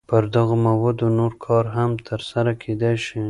پر 0.09 0.23
دغو 0.35 0.55
موادو 0.67 1.07
نور 1.17 1.33
کار 1.45 1.65
هم 1.75 1.91
تر 2.07 2.19
سره 2.31 2.51
کېدای 2.63 2.95
شي. 3.05 3.19